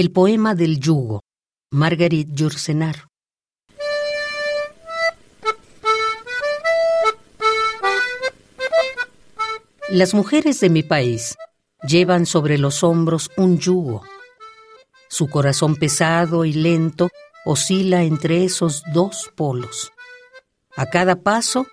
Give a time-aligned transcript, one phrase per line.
[0.00, 1.24] El poema del yugo,
[1.72, 3.08] Margarit Yourcenar.
[9.88, 11.34] Las mujeres de mi país
[11.82, 14.04] llevan sobre los hombros un yugo.
[15.08, 17.08] Su corazón pesado y lento
[17.44, 19.90] oscila entre esos dos polos.
[20.76, 21.66] A cada paso,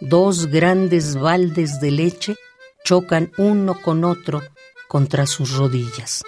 [0.00, 2.36] dos grandes baldes de leche
[2.84, 4.40] chocan uno con otro
[4.86, 6.22] contra sus rodillas.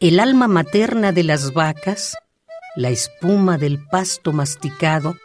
[0.00, 2.16] El alma materna de las vacas,
[2.76, 5.16] la espuma del pasto masticado,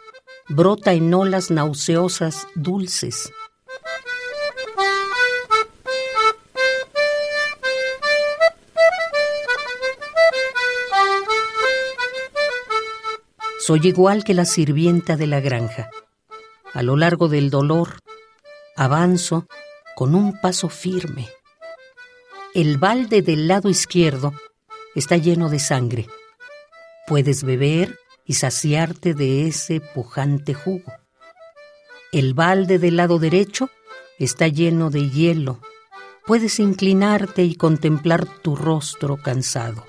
[0.48, 3.32] brota en olas nauseosas dulces.
[13.60, 15.88] Soy igual que la sirvienta de la granja.
[16.72, 18.00] A lo largo del dolor,
[18.74, 19.46] avanzo
[19.94, 21.28] con un paso firme.
[22.54, 24.34] El balde del lado izquierdo
[24.94, 26.06] está lleno de sangre.
[27.06, 30.92] Puedes beber y saciarte de ese pujante jugo.
[32.12, 33.70] El balde del lado derecho
[34.18, 35.60] está lleno de hielo.
[36.26, 39.84] Puedes inclinarte y contemplar tu rostro cansado.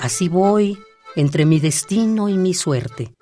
[0.00, 0.78] Así voy
[1.16, 3.14] entre mi destino y mi suerte,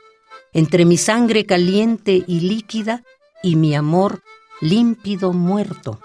[0.52, 3.02] entre mi sangre caliente y líquida
[3.42, 4.22] y mi amor
[4.60, 6.00] límpido muerto.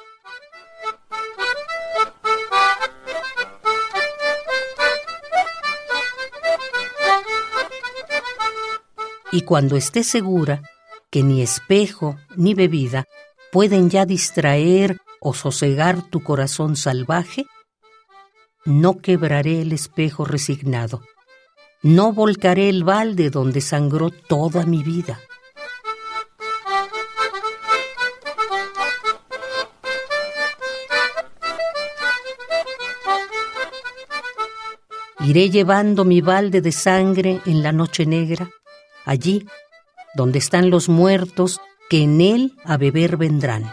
[9.31, 10.61] Y cuando esté segura
[11.09, 13.05] que ni espejo ni bebida
[13.51, 17.45] pueden ya distraer o sosegar tu corazón salvaje,
[18.65, 21.01] no quebraré el espejo resignado,
[21.81, 25.19] no volcaré el balde donde sangró toda mi vida.
[35.23, 38.49] Iré llevando mi balde de sangre en la noche negra,
[39.05, 39.45] allí
[40.15, 41.61] donde están los muertos
[41.91, 43.71] que en él a beber vendrán.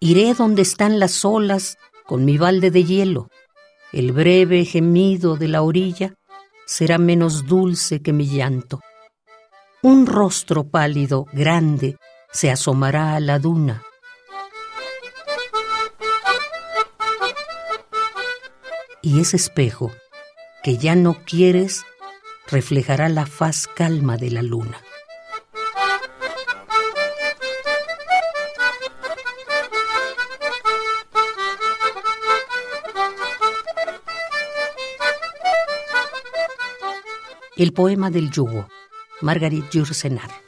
[0.00, 3.28] Iré donde están las olas con mi balde de hielo.
[3.92, 6.14] El breve gemido de la orilla
[6.66, 8.80] será menos dulce que mi llanto.
[9.80, 11.96] Un rostro pálido, grande,
[12.34, 13.84] se asomará a la duna.
[19.00, 19.92] Y ese espejo,
[20.64, 21.84] que ya no quieres,
[22.48, 24.82] reflejará la faz calma de la luna.
[37.56, 38.68] El poema del yugo,
[39.20, 40.43] Margarit Yourcenar.